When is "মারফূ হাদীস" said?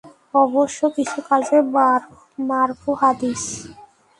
2.49-3.43